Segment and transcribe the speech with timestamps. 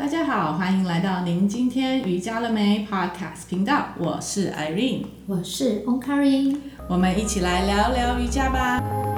[0.00, 6.56] 大家好，欢迎来到您今天瑜伽了没 Podcast 频道，我是 Irene，我是 Onkari，
[6.88, 9.09] 我们一起来聊聊瑜伽吧。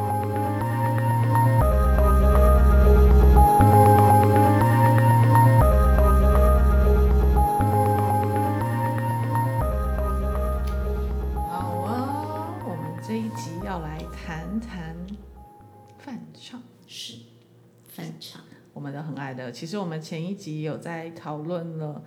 [19.33, 19.53] 的。
[19.53, 22.03] 其实我们前一集有在讨论了，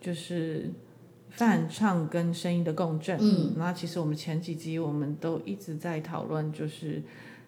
[0.00, 0.70] 就是
[1.30, 3.18] 泛唱跟声音的共振。
[3.20, 7.02] 嗯，那其实我们前几集我们都一直在讨论，就是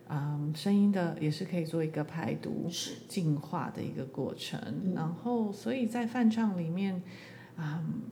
[0.09, 2.69] 嗯，声音的也是可以做一个排毒、
[3.09, 4.61] 净化的一个过程。
[4.85, 7.03] 嗯、然后，所以在泛唱里面，
[7.57, 8.03] 嗯，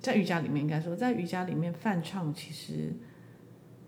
[0.00, 2.94] 在瑜伽里面应该说，在瑜伽里面泛唱其实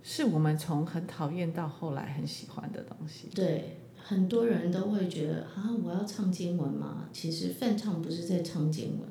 [0.03, 3.29] 是我们从很讨厌到后来很喜欢的东西。
[3.35, 3.79] 对。
[4.07, 7.09] 很多人都会觉得啊，我要唱经文嘛。
[7.11, 9.09] 其实泛唱不是在唱经文，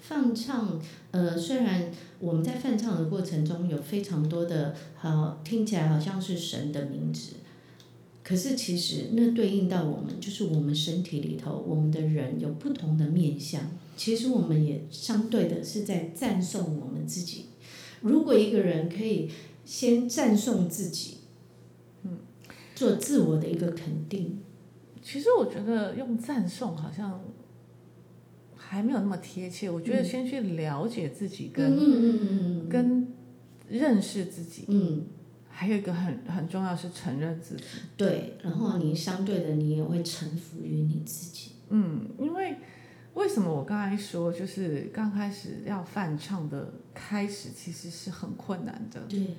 [0.00, 1.90] 泛唱呃，虽然
[2.20, 7.32] 我们在泛唱的过程中有非常多的好听起来好像是神的名字，
[8.22, 13.60] 可是其实那对应到我们就是我们身体里头，我们的人有不同的面相。
[13.96, 17.46] 其实我们也相对的是在赞颂我们自己。
[18.02, 19.28] 如果一个人可以
[19.64, 21.17] 先赞颂自己。
[22.78, 24.38] 做自我的一个肯定，
[25.02, 27.20] 其实我觉得用赞颂好像
[28.54, 29.68] 还没有那么贴切。
[29.68, 33.08] 我觉得先去了解自己跟，跟跟
[33.68, 35.06] 认识自己，嗯，
[35.48, 37.64] 还有一个很很重要是承认自己。
[37.96, 41.50] 对，然后你相对的你也会臣服于你自己。
[41.70, 42.58] 嗯，因为
[43.14, 49.00] 为什么我刚才说就是刚开始要翻唱的开始其实是很困难的。
[49.08, 49.34] 对。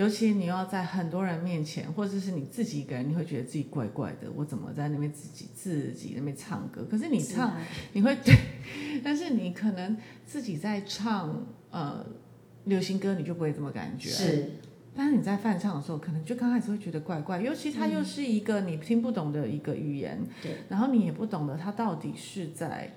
[0.00, 4.30] 尤其你要在很多人面前，或者是你自己一个人，你会觉得自己怪怪的。
[4.34, 6.86] 我怎么在那边自己自己那边唱歌？
[6.90, 7.54] 可是你唱，
[7.92, 8.34] 你会对，
[9.04, 12.02] 但是你可能自己在唱呃
[12.64, 14.08] 流行歌，你就不会这么感觉。
[14.08, 14.52] 是，
[14.96, 17.38] 但是你在翻唱的时候，可能就刚开始会觉得怪怪。
[17.38, 22.90] 尤其它又是一个你听不懂的一个语言，对，然后你也不懂得它到底是在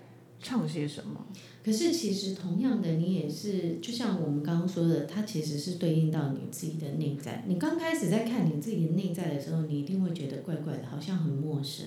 [0.44, 1.26] 唱些什么。
[1.66, 7.46] 可是其实同样的，你也是，就像我们刚刚说的，它其实是对应到你自己的内在。
[7.48, 11.86] 你刚开始在看你自己的内在的时候，你一定会觉得怪怪的，好像很陌生。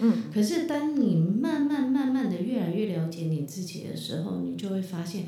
[0.00, 0.24] 嗯。
[0.34, 5.24] 可是当你慢慢慢慢的越来越了解你自己的时候，你就会发现，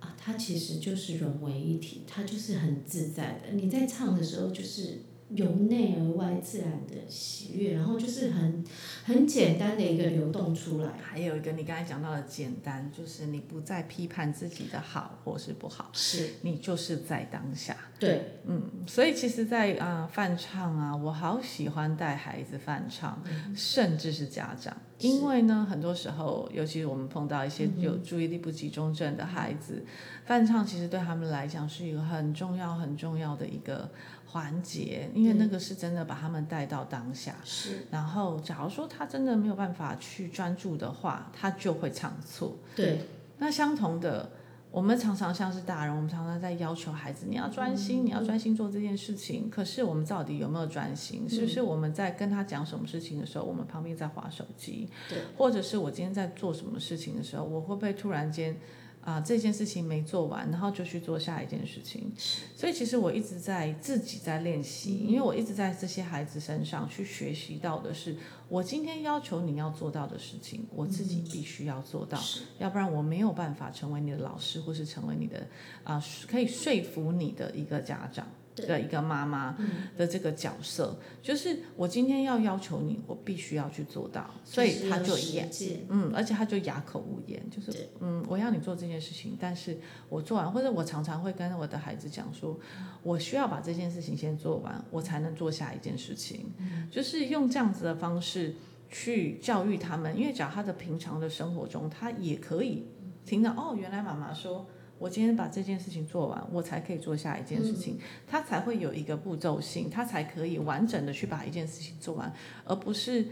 [0.00, 3.54] 啊，它其实就是融为一体，它就是很自在的。
[3.54, 5.02] 你在唱的时候，就是。
[5.30, 8.64] 由内而外自然的喜悦，然后就是很
[9.04, 10.92] 很简单的一个流动出来。
[11.02, 17.76] 还有一个你刚才讲到的简单，就是你不再批判自己的好或是不好，是你就是在当下。
[17.98, 24.76] 对，嗯，所以其实在，在啊翻唱啊，我好喜欢带孩子翻唱，嗯，甚至是家长，
[25.08, 29.84] 因为呢，很多时候，尤其是我们碰到一些有注意力不集中症的孩子，
[30.26, 33.88] 伴唱其实对他们来讲是一个很重要很重要的一个。
[34.26, 37.36] 环节，因为那个是真的把他们带到当下。
[37.44, 37.86] 是。
[37.88, 42.56] 然后，假如说他真的没有办法去专注的话，他就会唱错。
[42.74, 42.98] 对。
[43.38, 44.28] 那相同的，
[44.74, 49.48] 我们常常像是大人，我们常常在要求孩子，你要专心，嗯、你要专心做这件事情。
[49.48, 51.22] 可是我们到底有没有专心？
[51.26, 54.88] 嗯、是不是我们在跟他讲什么事情的时候，我们旁边在划手机？
[55.08, 55.18] 对。
[55.36, 58.56] 或者是我今天在做什么事情的时候，我会不会突然间？
[59.04, 62.10] 啊，这件事情没做完，然后就去做下一件事情。
[62.56, 68.16] 所以其实我一直在自己在练习，因为我一直在这些孩子身上去学习到的是，
[68.48, 72.18] 我今天要求你要做到的事情，我自己必须要做到，
[72.58, 75.46] 要不然我没有办法成为你的老师，或是成为你的
[75.82, 78.26] 啊，可以说服你的一个家长。
[78.56, 79.56] 的一个妈妈
[79.96, 85.50] 的这个角色，嗯，就是我今天要要求你，我必须要去做到，所以他就演，
[85.88, 89.76] 嗯，而且他就哑口无言，就是嗯，我要你做这件事情，但是
[90.08, 92.58] 我做完，或者我常常会跟我的孩子讲说，
[93.02, 98.54] 我需要把这件事情先做完，我才能做下一件事情，嗯，就是用这样子的方式
[98.88, 102.86] 去教育他们，因为只要他的平常的生活中，他也可以
[103.26, 104.64] 听到哦，原来妈妈说。
[105.04, 112.32] 我今天把这件事情做完，我才可以做下一件事情，它才会有一个步骤性，它才可以完整的去把一件事情做完，
[112.64, 113.26] 而不是，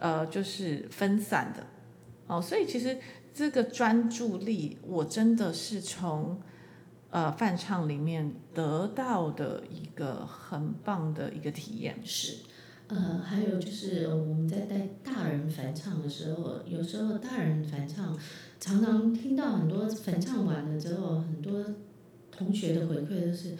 [0.00, 1.64] 呃，就是分散的，
[2.26, 2.98] 哦，所以其实
[3.32, 6.40] 这个专注力，我真的是从，
[7.10, 11.96] 呃，范唱里面得到的一个很棒的一个体验。
[12.04, 12.38] 是，
[12.88, 18.16] 呃，还有就是我们在带大人梵唱的时候，有时候大人梵唱。
[18.58, 21.62] 常常听到很多梵唱完了之后，很多
[22.30, 23.54] 同学的回馈都是，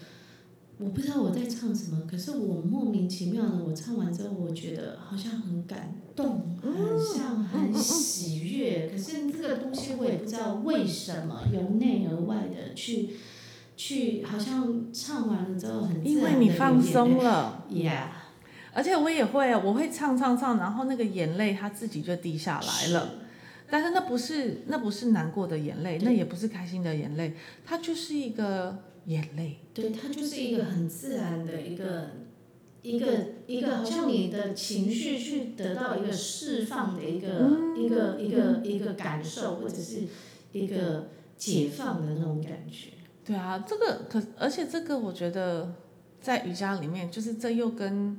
[0.78, 13.10] 我不知道我在唱什么，可是我莫名其妙的，我唱完之后，我觉得好像很感动，很像很喜悦，可是是这个东西我也不知道为什么由内而外的去
[13.76, 18.08] 去，好像唱完了之后很自然的，因为你放松了，Yeah。
[18.76, 23.14] 而且我也会，我会唱唱唱，然后那个眼泪它自己就滴下来了。
[23.70, 27.32] 但是那不是那不是难过的眼泪，那也不是开心的眼泪，
[27.64, 28.76] 它就是一个
[29.06, 29.60] 眼泪。
[29.72, 32.10] 对，它就是一个很自然的一个
[32.82, 33.06] 一个
[33.46, 40.02] 一个，好像你的情绪去得到一个释放的一个、嗯、一个一个一个感受，或者是
[40.52, 41.08] 一个
[41.38, 42.90] 解放的那种感觉。
[43.24, 45.72] 对啊，这个可而且这个我觉得
[46.20, 48.18] 在瑜伽里面，就是这又跟。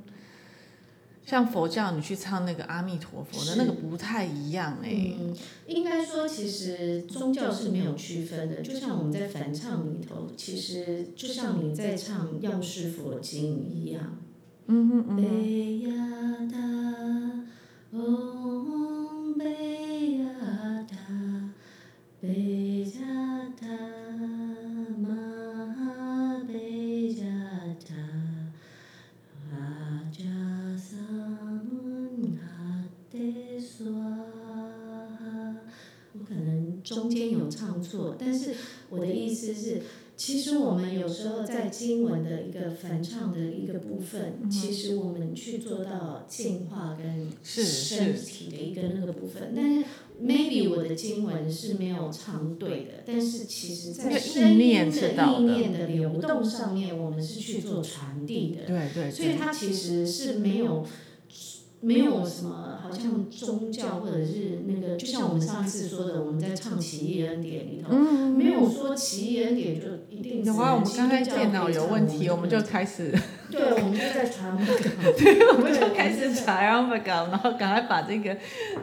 [1.28, 5.16] 像佛教，你去唱那个阿弥陀佛的那个不太一样哎、欸。
[5.20, 5.36] 嗯，
[5.66, 14.16] 应该说其实宗教是没有区分的，就像我们在梵唱里头，其实就像你在唱《药师佛经》一样。
[14.68, 15.22] 嗯哼嗯哼。
[22.20, 22.67] 中
[37.88, 38.54] 错，但是
[38.90, 39.80] 我的意思是，
[40.16, 49.52] 其实我们有时候在经文的一个梵唱的一个部分，嗯、其实我们去做到净化跟身体的一个那个部分。
[49.56, 49.84] 但是
[50.22, 58.66] maybe 我的经文是没有唱对的，但是其实在声音的意念的流动上面，我们是去做传递的。
[58.66, 59.10] 对对。
[59.10, 60.84] 所以它其实是没有。
[61.80, 70.44] 没有什么，好像宗教或者是那个，就像我们上一次说的，我们在唱《奇异恩典》里头，嗯、没有说《奇异恩典》就一定。
[70.44, 73.14] 有啊，我们刚才电脑有问题，我们就开始。
[73.50, 75.12] 对，我们就在传那个。
[75.12, 78.36] 对，我们就开始传那个，然后赶快把这个，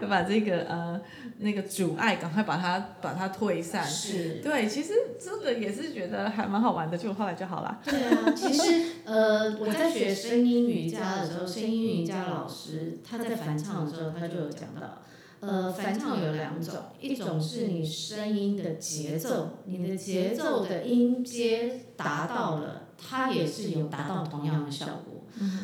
[0.08, 1.00] 把这个呃。
[1.38, 3.84] 那个阻碍，赶快把它把它退散。
[3.84, 4.42] 是。
[4.42, 7.80] 对，其实这个也是觉得还蛮好玩的，就后来就好了。
[7.84, 15.02] 对啊，其实 呃，我在学声音瑜伽的时候，声音瑜伽老师他在梵唱的时候，他就有讲到，
[15.42, 25.15] 呃，梵唱有两种，一种是你声音的节奏，你的节奏的音阶达到了，它也是有达到同样的效果。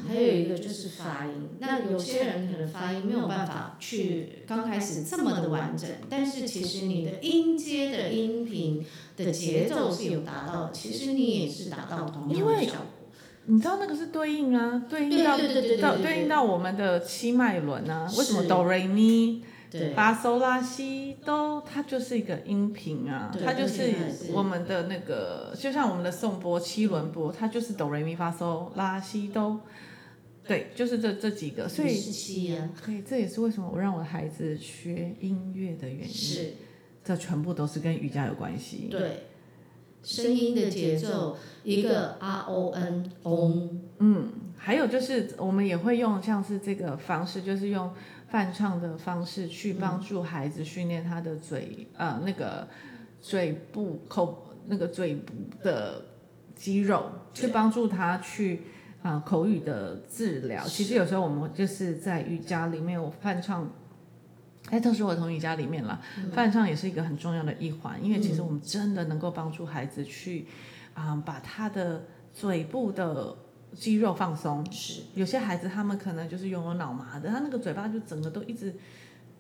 [0.08, 8.86] 还有一个就是发音，那有些人可能发音没有办法去刚开始这么的完整，但是其实你的音阶的音频
[9.16, 12.86] 的节奏是有达到的，其实你也是达到同样的效果。
[13.46, 15.38] 你知道那个是对应啊，对应到
[15.82, 19.44] 到对应到我们的七脉轮啊，为什么哆瑞咪？
[19.72, 23.94] 对，发嗦拉西都，它就是一个音频啊，它就是
[24.34, 29.62] 我们的那个，就像我们的颂钵七轮钵，它就是哆来咪发嗦拉西哆，
[30.46, 36.54] 对，就是这这几个，所以，所以这也是为什么我让我的孩子学音乐的原因，是，
[37.02, 38.90] 这全部都是跟瑜伽有关系。
[38.92, 39.28] 对，
[40.04, 43.70] 声音的节奏，一个 R O N O，
[44.00, 47.90] 嗯，还有就是我们也会用像是这个方式，就是用。
[48.32, 52.66] 泛唱的方式去帮助孩子训练他的嘴，嗯、呃，那个
[53.20, 56.02] 嘴部口那个嘴部的
[56.56, 58.62] 肌肉，去帮助他去
[59.04, 60.64] 啊、呃、口语的治疗。
[60.64, 63.70] 其实有时候我们就是在瑜伽里面，我泛唱，
[64.70, 66.00] 哎，特殊儿童瑜伽里面啦，
[66.32, 70.48] 泛唱也是一个很重要的一环，因为其实我们真的能够帮助孩子去
[70.94, 73.36] 啊、呃、把他的嘴部的。
[73.78, 75.02] 肌肉放松，是。
[75.16, 78.76] 有些孩子他们可能就是拥有脑麻的，他那个嘴巴就整个都一直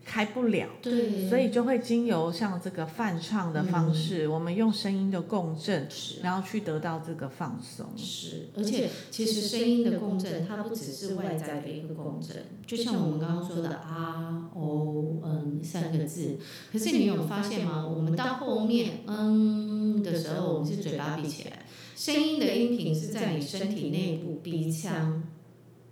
[0.03, 6.21] 开不了，对，所以就会经由像这个泛唱的方式，嗯、我们用声音的共振，是。
[6.21, 7.85] 然后去得到这个放松。
[7.95, 16.37] 是，而且其实声音的共振，它不只是外在的一个共振，就像我们刚刚说的啊、哦、嗯三个字，
[16.71, 17.85] 可是你有发现吗？
[17.87, 21.59] 我们到后面嗯的时候，我们是嘴巴闭起来。
[22.01, 25.21] 声音的音频是在你身体内部鼻腔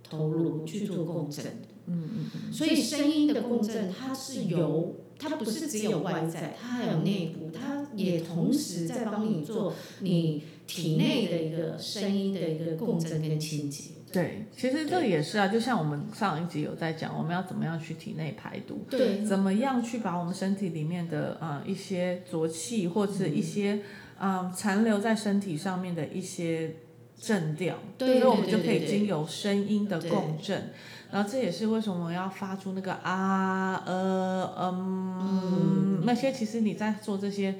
[0.02, 2.52] 头颅去做共振的，嗯嗯嗯。
[2.52, 13.90] 所以声音的共振，它是由它不是只有外在，它还有内部，它也同时在帮你做你体内的一个声音的一个共振跟清洁。
[14.12, 23.78] 对，其实这也是啊，就像我们上一集有在讲，我们要怎么样去体内排毒，对，怎么样去把我们身体里面的呃一些浊气或者一些。
[24.20, 26.76] 啊，残留在身体上面的一些
[27.18, 30.72] 震调，所以我们就可以经由声音的共振，
[31.10, 37.54] 然后这也是为什么我要发出那个啊呃嗯，嗯那些其实你在做这些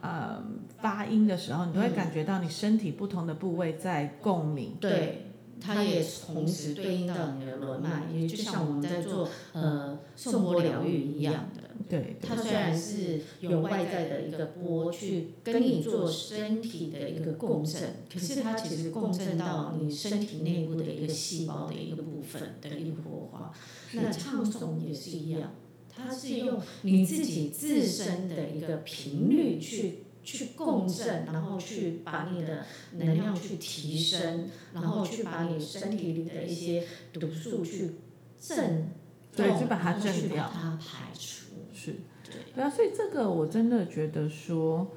[0.00, 0.40] 呃
[0.78, 11.63] 发音的时候，你都会感觉到你身体不同的部位在共鸣，对，它也同时对应到你的轮脉，也就像我们在做呃颂钵疗愈一样的。
[11.88, 23.52] 对，它虽然是有外在的一个波去跟你做身体的一个共振，可是它其实共振到你身体内部的一个细胞的一个部分的一个活化。
[23.92, 25.54] 那唱诵也是一样，
[25.88, 37.92] 它是用你自己自身的一个频率去去共振，然后去把你的能量去提升，然后去把你身体里的一些毒素去
[38.40, 38.88] 震，
[39.36, 41.43] 对，就把它震掉，把它排除。
[41.84, 41.92] 是，
[42.24, 44.90] 对，对啊，所以这个我真的觉得说，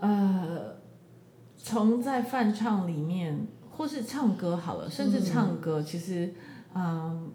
[0.00, 0.76] 呃，
[1.56, 6.34] 从在饭唱里面，或是唱歌好了，甚至唱歌，其实，
[6.74, 6.82] 嗯。
[6.84, 7.28] 呃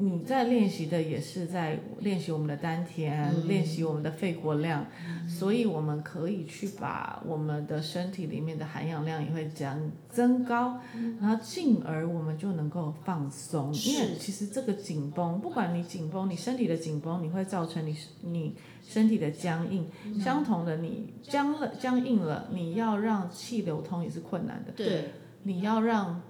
[0.00, 13.74] 你在练习的也是在练习我们的丹田，嗯、练习我们的肺活量，嗯、所以我们可以去把我们的身体里面的含氧量也会这样增高，嗯、然后进而我们就能够放松。
[13.74, 19.84] 因为其实这个紧绷，不管你紧绷，你身体的紧绷，你会造成你你身体的僵硬。
[20.04, 24.70] 嗯、相同的，你僵了僵硬了，你要让气流通也是困难的。
[24.76, 25.06] 对，
[25.42, 26.22] 你要让。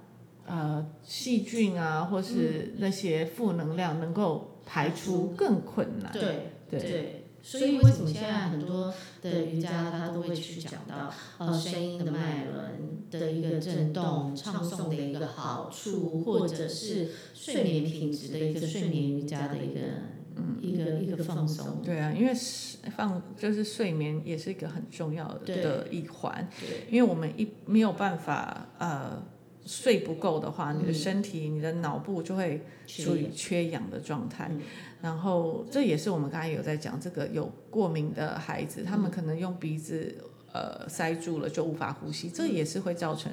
[0.49, 6.11] 呃，细菌啊，或是那些负能量能够排出更困难。
[6.11, 6.21] 对
[6.67, 8.91] 对，对，所以为什么现在很多
[9.21, 19.79] 的瑜伽它都会去讲到呃声音的脉轮的一个震动、唱诵的一个好处，或者是睡眠品质的一个睡眠瑜伽的一个
[20.35, 21.79] 嗯一个一个放松。
[21.85, 22.33] 对啊，因为
[22.97, 26.49] 放就是睡眠也是一个很重要的的一环。
[26.89, 29.21] 因为我们一没有办法呃。
[29.65, 34.49] 睡不够的话，你的身体、嗯、你的脑部就会处于缺氧的状态。
[34.51, 34.61] 嗯、
[35.01, 40.15] 然后这也是我们刚才有在讲，这个有过敏的孩子，嗯、他们可能用鼻子
[40.51, 43.31] 呃塞住了就无法呼吸，嗯、这也是会造成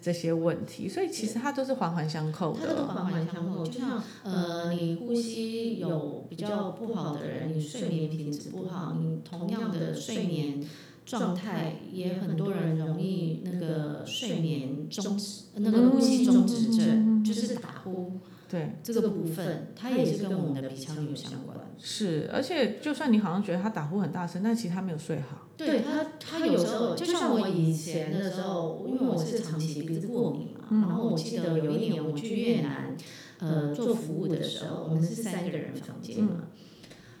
[0.00, 0.88] 这些问题。
[0.88, 2.60] 所以其实它都是环环相扣的。
[2.60, 10.62] 它都环环相扣，就像呃，你呼吸有比较不好的人，你睡眠品质不好，你同样的睡眠。
[11.04, 18.20] 状态也很多人容易那个睡眠中止，那个呼吸中止症，就是打呼。
[18.48, 21.58] 对，这个部分它也是跟我们的鼻腔有相关。
[21.78, 25.48] 是，而且就算你好像觉得他打呼很大声，但其实他没有睡好。
[25.56, 32.94] 对他，他有时候就像我以前的时候，因为我是长期鼻子过敏嘛，然后我记得有一年我去越南，
[33.38, 36.48] 呃，做服务的时候，我们是三个人房间嘛，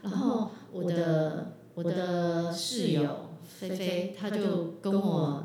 [0.02, 3.31] 然后我的我的室友。
[3.60, 5.44] 菲菲，他就跟我，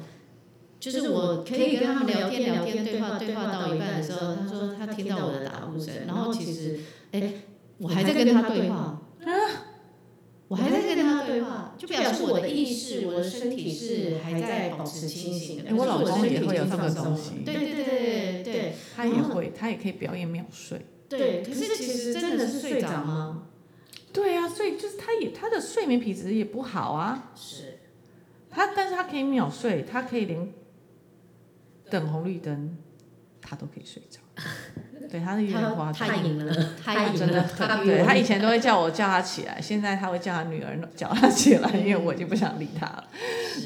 [0.80, 6.80] 就是我可以跟他们聊天聊天对话对话到一半的时候，他说他听到我的打呼声，然后其实，
[7.12, 7.34] 哎，
[7.78, 9.02] 我还在跟他对话，
[10.48, 15.76] 我还在跟他对话，就表示我的意识，我的身体是还在保持清醒的。
[15.76, 20.86] 我老公也会有这个东西，对对对对对，他也会，他也可以表演秒睡。
[21.10, 23.44] 对，可是其实真的是睡着吗？
[24.14, 27.32] 对啊，所以就是他也他的睡眠品质也不好啊。
[27.36, 27.80] 是。
[28.58, 30.52] 他，但是他可以秒睡，他可以连
[31.92, 32.76] 等红绿灯，
[33.40, 34.20] 他都可以睡着。
[35.08, 36.08] 对，他是有点夸张。
[36.08, 36.52] 他赢了，
[36.84, 43.08] 他真的，很对他以前都会叫我叫他起来，现在他会叫他女儿叫他起来，因为我已经不想理他了。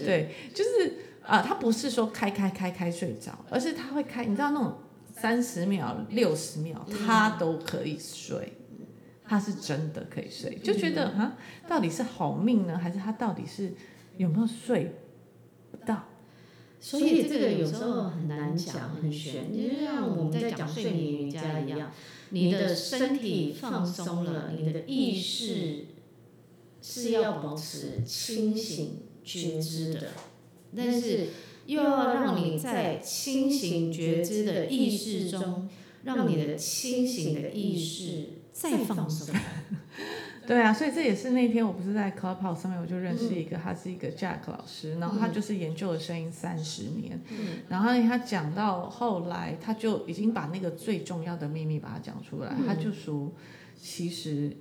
[0.05, 0.93] 对，就是
[1.25, 4.77] 啊，他不是说开开开开睡着，而是他会开，你知道那种
[5.15, 8.57] 三十秒、六十秒，他都可以睡。
[9.25, 13.73] 他是真的可以睡，就觉得啊，到底是好命呢，还是他到底是？
[14.17, 14.95] 有没有睡
[15.71, 16.07] 不到？
[16.79, 19.55] 所以这个有时候很难讲，很玄。
[19.55, 21.91] 就像我们在讲睡眠瑜伽一样，
[22.31, 25.85] 你的身体放松了，你的意识
[26.81, 30.07] 是要保持清醒觉知的，
[30.75, 31.27] 但是
[31.67, 35.69] 又要让你在清醒觉知的意识中，
[36.03, 39.35] 让你的清醒的意识再放松。
[40.47, 47.21] 对啊，所以这也是那天我不是在 Clubhouse 上面，我就认识一个，他是一个 Jack 老师，然后他就是研究了声音三十年，
[47.69, 53.31] 然后他讲到后来，他就已经把那个最重要的秘密把它讲出来，他就说，
[53.79, 54.57] 其实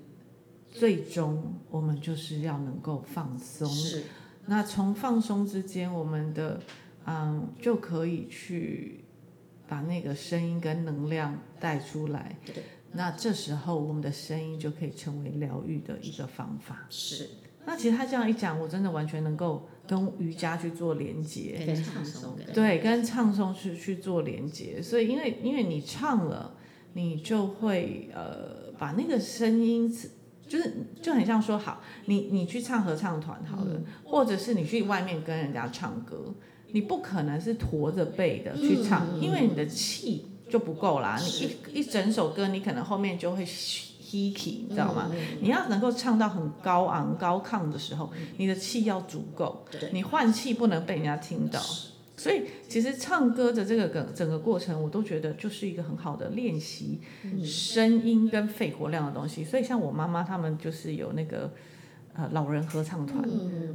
[0.71, 4.05] 最终我们就是要能够放松，是，
[4.47, 6.61] 那从放松之间，我们的
[7.07, 9.03] 嗯就可以去
[9.67, 12.37] 把那个声音跟能量带出来。
[12.93, 12.97] 对。
[12.97, 16.87] 那这时候，我们的声音就可以成为疗愈的一个方法。
[16.91, 17.29] 是。
[17.67, 24.81] 那其实他这样一讲，我真的完全能够跟瑜伽去做连接，跟唱诵对，跟唱诵去去做连接。
[24.83, 26.57] 所以，因为因为你唱了，
[26.95, 29.89] 你就会呃把那个声音，
[30.49, 36.35] 就是就很像说好，你你去唱合唱团好了，嗯、或者是你去外面跟人家唱歌，
[36.73, 40.27] 你不可能是驼着背的去唱，嗯、因为你的气。
[40.51, 41.29] 就不够啦，你
[41.73, 45.09] 一一整首歌，你可能后面就会 key，你知道吗？
[45.41, 51.61] 你要能够唱到很高昂高亢的时候，你的气要足够，你换气不能被人家听到。
[52.17, 57.01] 所以其实唱歌的这个整整个过程，我都觉得就是一个很好的练习
[57.45, 59.45] 声音跟肺活量的东西。
[59.45, 61.51] 所以像我妈妈他们就是有那个
[62.13, 63.25] 呃老人合唱团，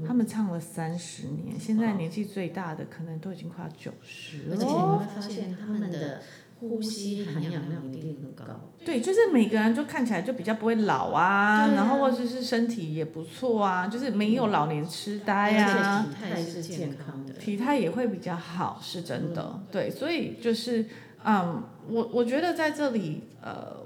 [0.06, 4.52] 他们唱了三十年，现在年纪最大的可能都已经快要九十了。
[4.52, 6.22] 而且你会发现他们的。
[6.70, 8.46] 呼吸含氧量一定很高。
[8.84, 11.74] 对，就是每个人就看起来就比较不会老啊，啊。
[11.76, 19.42] 然后或者是身体也不错啊，就是没有老年痴呆啊，体态是健康的，体态也会比较好，是真的。
[19.56, 20.86] 嗯、对，所以就是，
[21.24, 23.78] 嗯，我我觉得在这里，呃，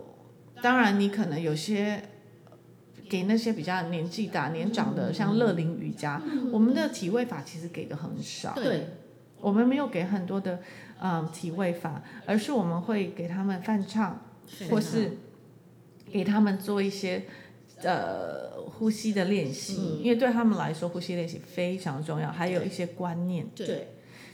[0.62, 2.04] 当然你可能有些
[3.10, 8.88] 给那些比较年纪大、年长的，嗯、像乐龄瑜伽，嗯、我们的体位法其实给的很少，对，
[9.40, 10.60] 我们没有给很多的。
[11.02, 14.20] 嗯，体位法，而是我们会给他们翻唱，
[14.70, 15.18] 或是
[16.12, 17.24] 给他们做一些
[17.84, 23.48] 呃呼吸的练习，嗯、因为对他们来说，呼吸练习非常重要，还有一些观念。
[23.56, 23.88] 对，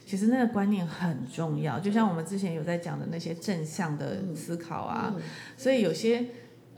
[0.07, 5.21] 其实那个观念很重要，就像我们之前有在讲的那些正向的思考啊，嗯。
[5.21, 5.23] 嗯、
[5.55, 6.25] 所以有些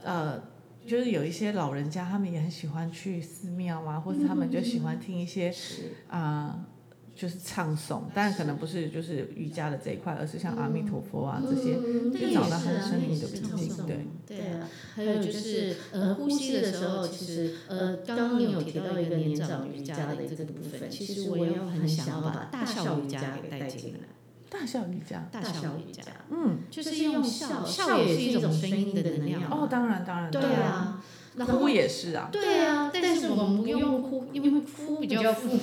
[0.04, 0.44] 呃，
[0.86, 5.50] 就是有一些老人家，他们也很喜欢去寺庙啊，或者他们就喜欢听一些
[6.10, 6.60] 啊。
[6.60, 6.66] 呃
[7.18, 11.74] 就是唱诵，但可能不是就是瑜伽的这一块，而是像阿弥陀佛啊、嗯、这些，
[12.28, 13.76] 就找到他的生命的平静。
[13.88, 24.00] 对对啊，还有就是呃呼吸的时候，其实呃刚刚你有提到一个年长瑜伽的这个部分，其实我也很想要把大笑瑜伽给带进来。
[24.50, 29.42] 大笑瑜伽，大笑瑜伽，嗯，就是用笑，笑也是一种声音的能量。
[29.52, 31.04] 哦，当然当然，对啊，
[31.46, 32.30] 哭也是啊。
[32.32, 35.60] 对啊，但是我们不用哭，因为哭比较负。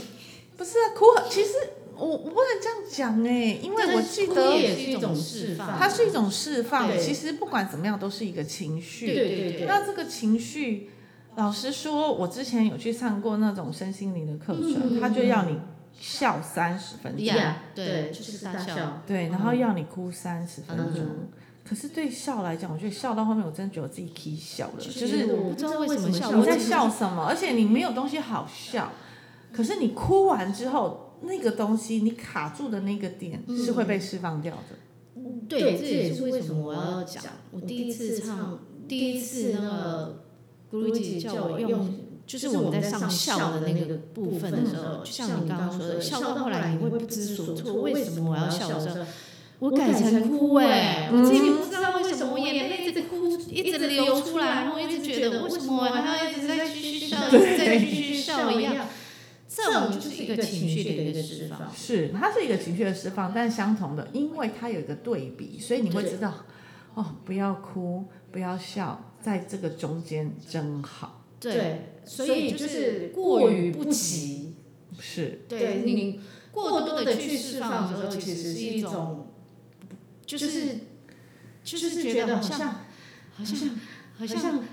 [0.56, 1.52] 不是啊，哭很其实
[1.96, 6.90] 我我不能这样讲哎，因为我记得也是一种释放，它是一种释放。
[6.98, 9.06] 其实不管怎么样，都是一个情绪。
[9.06, 9.66] 对对对。
[9.66, 10.90] 那这个情绪，
[11.36, 15.58] 老实说，我之前有去上过那种身心灵的课程，他就要你
[15.92, 17.36] 笑三十分钟。
[17.74, 19.02] 对，就是大笑。
[19.06, 21.04] 对，然后要你哭三十分钟。
[21.68, 26.32] 可是对笑来讲，我觉得笑到后面，我真的觉得我自己可以笑了，就是我不知道为什么笑。
[26.32, 27.24] 你在笑什么？
[27.24, 28.92] 而且你没有东西好笑。
[29.54, 34.76] 可是你哭完之后，那个东西你卡住的那个点是会被释放掉的。
[35.16, 37.22] 嗯、对，这也是为什么我要讲。
[37.52, 40.24] 我第一次唱，第一次那个
[40.72, 41.94] Guruji 叫我用，
[42.26, 49.06] 就是我们在上笑的那个部分的时候，就像你刚刚说的，笑到后来你会不知所措，为什么我要笑的时候，
[49.60, 58.86] 我改成哭哎，我自己不知道为什么，我眼泪一直哭，一直流出来，我一直觉得为什么我还要一直在继续笑，一直在继续笑一样。
[59.56, 66.44] 这种就是一个情绪的一个释放，是它是一个情绪的释放，但相同的，因为它有一个对比，所以你会知道，
[66.94, 71.24] 哦，不要哭，不要笑，在这个中间真好。
[71.38, 74.56] 对，所以就是过于不及，
[74.98, 79.28] 是对你过多的去释放的时候，其实是一种，
[80.26, 80.80] 就是
[81.62, 82.68] 就是觉得好像
[83.36, 83.70] 好像
[84.18, 84.64] 好像。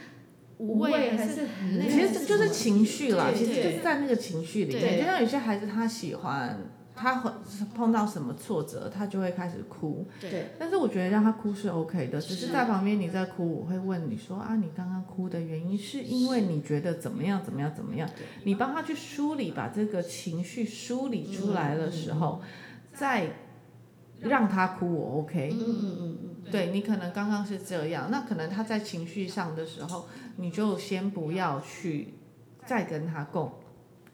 [0.62, 5.00] 无畏还是很累，其实就是情绪啦，其实就是在那个情绪里面。
[5.00, 6.56] 就像有些孩子，他喜欢，
[6.96, 7.34] 他很
[7.76, 10.06] 碰到什么挫折，他就会开始哭。
[10.20, 10.50] 对。
[10.60, 18.08] 但是我觉得让他哭是 OK 的，只是在旁边你在哭，我会问你说啊，你刚刚哭的原因是因为你觉得怎么样怎么样怎么样？
[18.44, 22.40] 你帮他去梳理，把这个情绪梳理出来的时候，
[22.94, 23.28] 再
[24.22, 25.52] 让他哭，我 OK。
[25.54, 26.52] 嗯嗯嗯嗯。
[26.52, 30.08] 对，你可能刚刚是这样，那可能他在情绪上的时候。
[30.38, 32.14] 你就先不要去
[32.66, 33.52] 再跟他共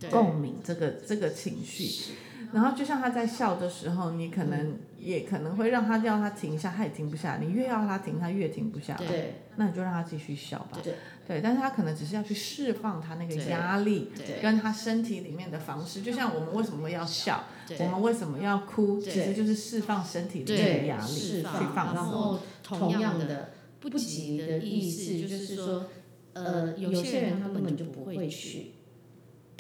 [0.10, 2.16] 共鸣这个这个情绪，
[2.54, 7.38] 然后就像他在笑的时候，你可能也可能会让他叫他停下，他也停不下。
[7.42, 9.06] 你越要他停，他越停不下来。
[9.06, 10.78] 对，那你就让他继续笑吧。
[10.84, 10.94] 对，
[11.28, 16.02] 对，但是他可能只是要去释放他那个压力，跟他身体里面的方式。
[16.02, 17.44] 就像我们为什么要笑，
[17.80, 21.44] 我们为什么要哭，其实就是释放身体里面的压力，去
[21.76, 21.96] 放松。
[21.96, 25.86] 然后同样的不急的意思就是说。
[26.34, 28.74] 呃，有些人他根本就不会去，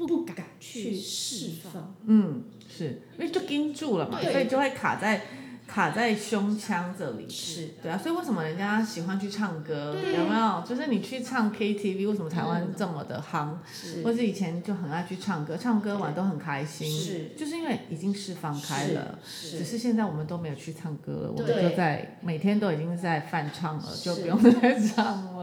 [0.05, 1.95] 不敢去释放。
[2.05, 5.21] 嗯，是因为就盯住了嘛，所以就会卡在。
[5.67, 9.93] 卡在胸腔这里，是对啊，所以为什么人家喜欢去唱歌？
[10.01, 10.63] 有没有？
[10.65, 13.49] 就是你去唱 KTV，为什么台湾这么的夯？
[13.69, 25.36] 是，或是以前就很爱去唱歌，唱歌完都很开心，是，就是因为已经释放开了，只是现在我们都没有去唱歌了，我们就在每天都已经在泛唱了，就不用再唱了，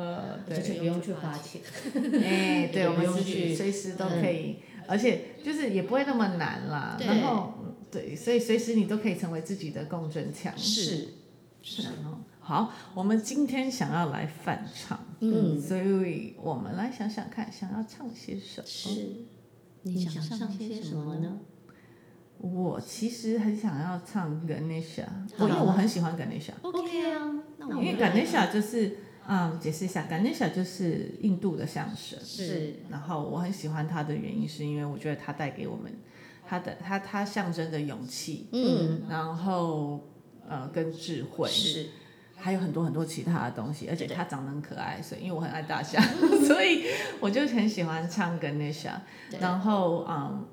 [0.49, 1.61] 对，就不用去花钱，
[2.23, 7.55] 哎，对，我们自己随时都可以，而且就是也不会那么难啦，然后。
[7.91, 10.53] 对，所以随时你都可以成为自己的共振墙。
[10.59, 11.11] 是，
[11.63, 11.87] 是，
[12.41, 18.67] 好，我们今天想要来翻唱，嗯，所以我们来想想看，想要唱些什么？
[18.67, 19.17] 是，
[19.83, 21.39] 你想唱些什么呢？
[22.39, 25.05] 我其实很想要唱 Ganesha，
[25.37, 26.51] 好因为我很喜欢 Ganesha。
[26.63, 27.31] OK 啊，
[27.61, 32.19] 因为 Ganesha 就是，嗯，解释一下，Ganesha 就是印度的相声。
[32.23, 32.75] 是。
[32.91, 35.93] 然后我很喜欢他的原因，是因为我觉得他带给我们，
[36.47, 40.09] 他的他他象征着勇气，嗯，然后
[40.49, 41.89] 呃跟智慧，是，
[42.37, 46.03] 还有很多很多其他的东西，而且它长得很可爱，所以因为我很爱大象，
[46.47, 46.85] 所以
[47.21, 48.93] 我就很喜欢唱 Ganesha。
[49.41, 50.47] 然后嗯。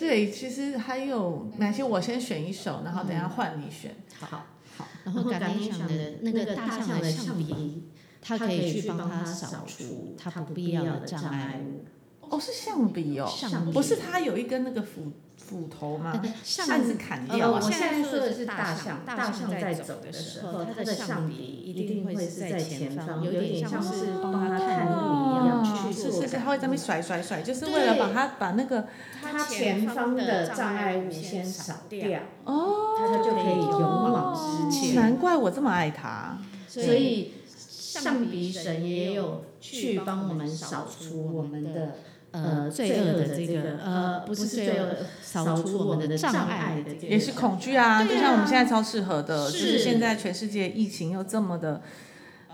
[0.00, 1.84] 对，其实还有哪些？
[1.84, 3.94] 我先选一首，然后等下换你选。
[4.18, 4.88] 好，好。
[5.04, 7.84] 然后感恩上的那个大象的橡皮，
[8.20, 11.84] 它可以去帮他扫除它不必要的障碍物。
[12.28, 16.20] 哦，是象鼻哦，象不是它有一根那个斧斧头吗？
[16.42, 17.52] 象是砍掉。
[17.52, 25.92] 我现在说的是大象，大象在走的时候，它的象鼻一定会是在前方，有点像是帮它探路一样去。
[25.92, 28.86] 是是是，它会在那边甩甩甩，就是为了把它把那个
[29.22, 34.96] 它前方的障碍物先扫掉，哦，它就可以勇往直前。
[34.96, 36.38] 难怪我这么爱它。
[36.68, 41.96] 所以象鼻神也有去帮我们扫除我们的。
[42.36, 48.04] 呃，罪恶的这个呃，不是罪恶，扫除我们的障碍的，也是恐惧啊。
[48.04, 51.80] 就像我们现在超适合的，就是现在全世界疫情又这么的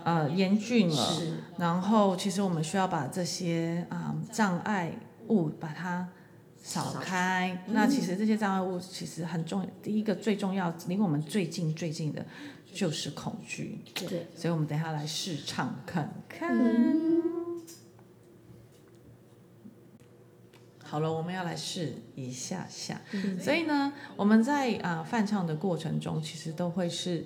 [0.05, 1.21] 呃严峻了，
[1.57, 4.93] 然后其实我们需要把这些啊障碍
[5.27, 6.07] 物把它
[6.61, 7.65] 扫开。
[7.67, 12.25] 那其实这些障碍物其实很重要，第一个最重要离我们最近最近的
[12.73, 13.81] 就是恐惧。
[13.93, 17.32] 对，所以我们等下来试唱看看。
[20.93, 23.01] 好了，我们要来试一下下。
[23.13, 27.25] 嗯、所以呢，我们在啊、呃、翻唱的过程中，其实都会是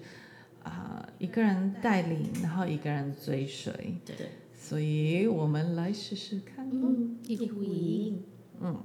[0.63, 3.99] 啊、呃、一个人带领，然后一个人追随。
[4.05, 4.15] 对。
[4.57, 6.65] 所以我们来试试看。
[6.71, 8.23] 嗯，一呼一应。
[8.61, 8.81] 嗯，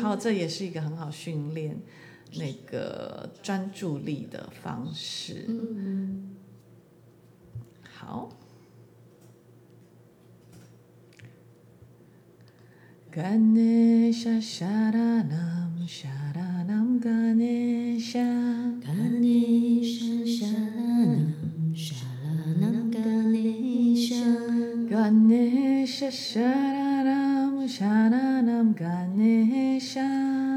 [0.00, 1.78] 好，这也是一个很好训练
[2.36, 5.44] 那个专注力的方式。
[5.46, 6.34] 嗯。
[7.82, 8.30] 好。
[13.12, 18.24] Ganesha Sharanam Sharanam Ganesha.
[18.80, 21.34] Ganesha Sharanam
[21.76, 24.24] Sharanam Ganesha.
[24.88, 30.08] Ganesha Sharanam Sharanam Ganesha.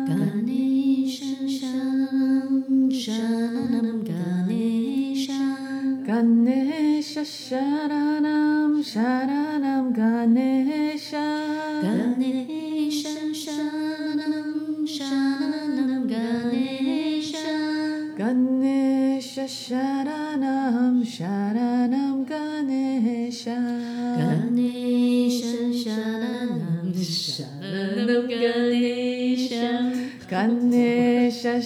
[0.08, 0.55] Ganesha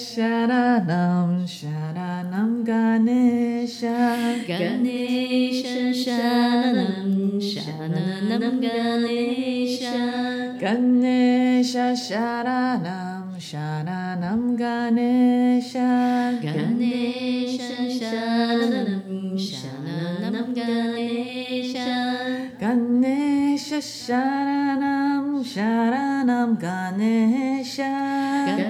[0.09, 4.41] Sharanam Sharanam Ganesha.
[4.47, 9.97] Ganesha Sharanam Sharanam Ganesha.
[10.59, 15.89] Ganesha Sharanam Sharanam Ganesha.
[16.41, 21.89] Ganesha Sharanam Sharanam Ganesha.
[22.59, 27.91] Ganesha Sharanam Sharanam Ganesha.
[28.57, 28.68] Ganesha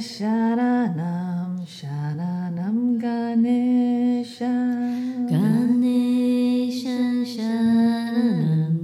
[0.00, 4.54] Sharanam Sharanam Ganesha
[5.28, 6.98] Ganesha
[7.34, 8.74] Sharanam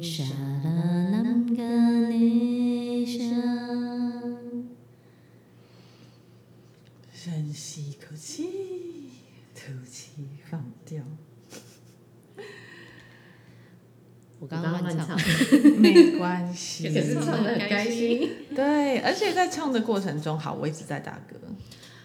[0.00, 3.36] Sharanam Ganesha
[7.12, 8.48] 深吸一口气，
[9.54, 10.12] 吐气
[10.50, 11.04] 放掉。
[14.40, 15.16] 我刚刚乱唱，
[15.78, 16.51] 没关系，
[16.82, 18.30] 可是唱得很开心。
[18.54, 21.36] 对，而且在唱的过程中，好，我一直在打歌，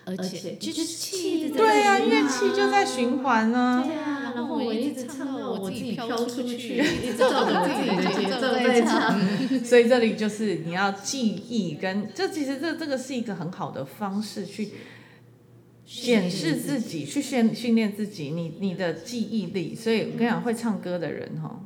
[0.05, 3.83] 而且就是气，对啊，乐器就在循环呢。
[3.85, 9.19] 对啊，然后我一直唱到我自己飘出去， 一直照着自己的节奏在唱。
[9.65, 14.69] 所以这里就是你要记忆跟，这其实这这个是一个很好的方式去
[15.85, 19.75] 检视自己，去训训练自己，你你的记忆力。
[19.75, 21.59] 所以我跟你讲，会唱歌的人哈。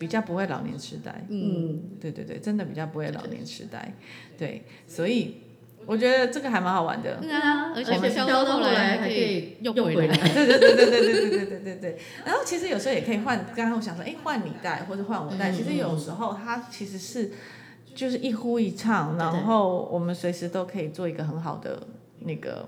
[0.00, 3.92] 比较不会老年痴呆，嗯，对对对，真的比较不会老年痴呆，
[4.38, 5.34] 对，所以
[5.84, 17.32] 我觉得这个还蛮好玩的，嗯啊，而且飘到后来还可以用回来，对对对对对对对对对对，然后其实有时候也可以换，刚刚我想说，哎，换你带或者换我带，其实有时候它其实是
[17.94, 21.86] 就是一呼一唱，然后我们随时都可以做一个很好的
[22.20, 22.66] 那个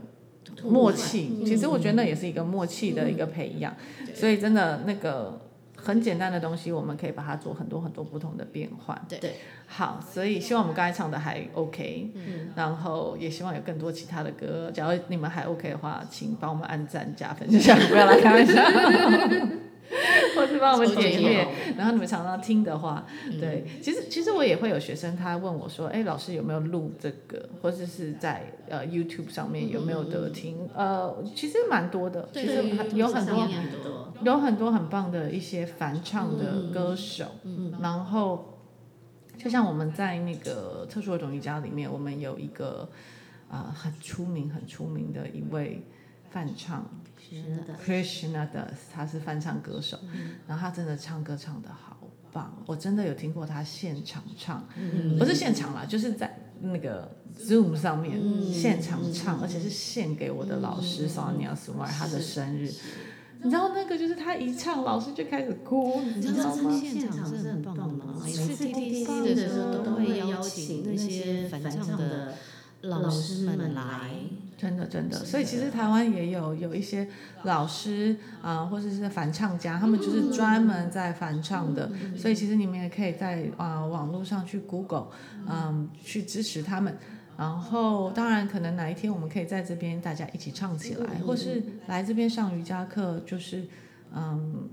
[0.64, 1.42] 默契。
[1.46, 3.74] 其实我觉得那也是一个默契的一个培养，
[4.14, 5.40] 所以真的那个。
[5.82, 9.00] 很简单的东西，我们可以把它做很多很多不同的变换。
[9.08, 9.34] 对，
[9.66, 14.70] 好，所以希望我们刚才唱的还 OK，嗯，然后也希望有更多其他的歌。
[14.72, 18.62] 假如你们还 OK 的话，请帮我们按赞加分，就这样，不要来开玩笑。
[20.35, 23.07] 或是帮我们点阅，然后你们常常听的话，
[23.38, 30.68] 对，其实其实我也会有学生他问我说，哎，老师有没有录这个，或者是在呃 YouTube 上面有没有得听？
[30.74, 33.48] 呃，其实蛮多的，其实有很多
[34.22, 37.26] 有很多很棒的一些翻唱的歌手，
[37.81, 38.59] 然后
[39.37, 42.88] 就像我们在那个特殊儿童瑜伽里面，我们有一个
[43.50, 45.83] 啊很出名很出名的一位
[46.32, 46.88] 翻唱。
[47.82, 51.96] Krishna Das，他是翻唱歌手，嗯、然后他真的唱歌唱的好
[52.30, 62.70] 棒，我真的有听过他现场唱，嗯、不是现场啦，就是在那个 Zoom 上面、嗯、现场唱，而且是献给我的老师 Sonia Sumar 他的生日，
[63.42, 66.70] 你知道那个就是他一唱，老师就开始哭，你知道吗？
[66.78, 68.20] 现场是很棒的吗？
[68.22, 72.34] 每次 TTC 的时候都会邀请那些反唱的
[72.82, 74.10] 老师们来。
[74.62, 77.09] 真的，真的，所以其实台湾也有有一些
[77.42, 81.90] 老师啊、呃，或者是反唱家，他们就是专门在反唱的。
[82.16, 85.09] 所以其实你们也可以在啊、呃、网络上去 Google，
[85.46, 86.96] 嗯、呃，去支持他们。
[87.37, 93.66] 然后当然可能哪一天我们可以在这边大家一起唱起来，或是来这边上瑜伽课，就是
[94.14, 94.68] 嗯。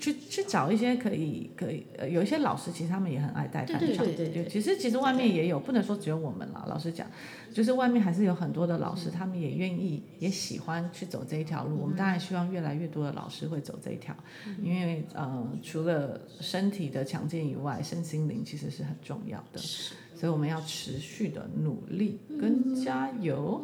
[0.00, 6.64] 去去找一些可以可以呃，有一些老师其实他们也很爱带翻唱，对对对，其实其实外面也有，不能说只有我们啦。
[6.66, 7.06] 老实讲，
[7.52, 11.78] 就是外面还是有很多的老师，他们也愿意也喜欢去走这一条路。
[11.78, 14.16] 我们当然希望越来越多的老师会走这一条，
[14.62, 23.62] 因为呃，除了身体的强健以外，身心灵其实是很重要的，所以我们要持续的努力跟加油。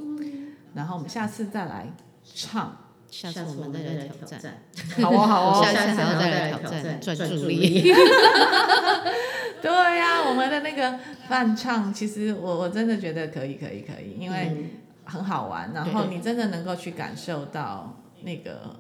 [0.75, 1.91] 然后我们下次再来
[2.23, 2.77] 唱。
[3.11, 4.63] 下次我们再来挑战，
[5.03, 7.93] 好哦 好哦， 下次还要再来挑战专注力。
[9.63, 14.71] 对呀、啊，我们的那个伴唱，其实我我真的觉得可以可以可以，因为
[15.05, 18.77] 很好玩，然后你真的能够去感受到那个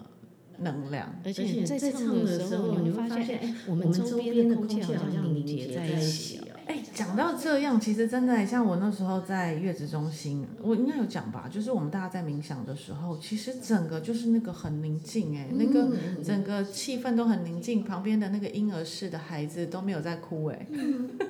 [0.58, 6.42] 能量，而且你在唱的时候，你会发现，哎，我们周边的空气好像凝结在一起。
[6.66, 20.66] 哎，讲到这样，其实真的像我那时候在月子中心，我应该有讲吧，就是我们大家在冥想的时候，其实整个就是那个很宁静，哎，那个整个气氛都很宁静，旁边的那个婴儿室的孩子都没有在哭，哎，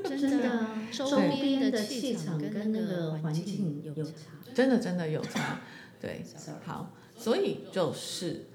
[0.05, 4.13] 真的，周边的气场跟那个环境有差，
[4.55, 5.61] 真的真的有差，
[6.01, 6.25] 对，
[6.65, 8.47] 好，所以就是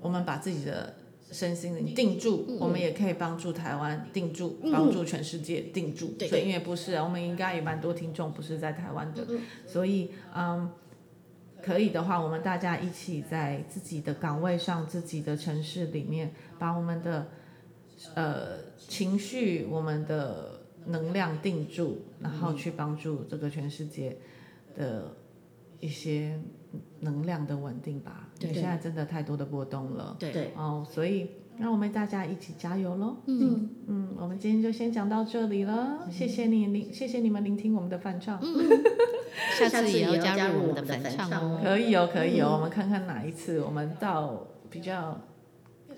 [0.00, 0.94] 我们把自己的。
[1.32, 6.08] 身心灵定住，嗯、我们也可以帮助台湾定住，帮、嗯、助全世界定住。
[6.18, 10.70] 对，因为不是，我们应该也蛮多听众不是在台湾的，嗯、所以嗯，
[11.62, 17.28] 可以的话，我们大家一起在自己的岗位上、自己的城市里面，把我们的
[18.14, 24.16] 呃情绪、我们的能量定住，然后去帮助这个全世界
[24.76, 25.14] 的
[25.78, 26.40] 一些。
[27.00, 33.68] 能量的稳定吧，对，现在真的太多的波动了，对，哦，所以让我们大家一起加油喽，嗯。
[33.86, 38.40] 嗯，我们今天就先讲到这里了，谢谢你聆，谢谢你们聆听我们的翻唱，
[39.58, 45.18] 下次也要加入我们的翻唱哦，可以哦，可以哦，我们看看哪一次我们到比较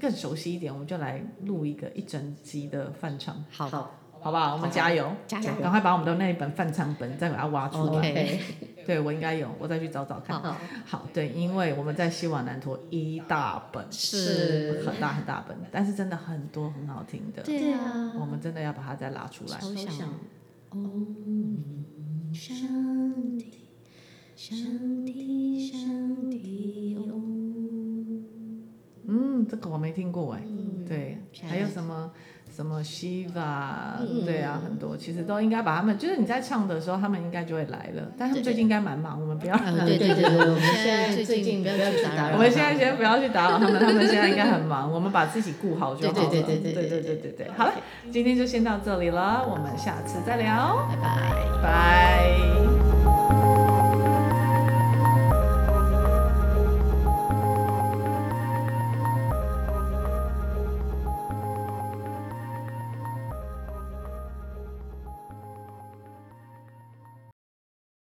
[0.01, 3.91] 更熟悉一点，我们就来录一个一整集的翻唱，好。
[4.23, 4.55] 好不好？
[4.55, 5.51] 我们加油，加油！
[5.61, 8.01] 赶快把我们的那一本范唱本再把它挖出来。
[8.01, 8.39] Okay.
[8.87, 10.41] 对，我应该有，我再去找找看。
[10.41, 17.43] 好，好，对，因为我们在西瓦南陀一大本，是很大很大本，但是真的很多很好听的。
[17.43, 19.59] 对啊，我们真的要把它再拉出来。
[29.07, 30.43] 嗯，这个我没听过哎。
[30.89, 32.13] 对，还有什么？
[32.55, 38.03] 什么 Shiva，对啊，很多其实都应该把他们，就是你在唱的时候，他们应该就会来了。
[38.19, 39.57] 但他们最近应该蛮忙，我们不要。
[39.87, 42.35] 对对对， 我们现在最近不要去打扰。
[42.35, 46.29] 我们现在先不要去打扰他们，他们现在应该很忙，我们把自己顾好就好了。
[46.29, 47.51] 对对对对对对对对。
[47.57, 47.73] 好了，
[48.11, 52.72] 今天就先到这里了，我们下次再聊，拜拜，拜。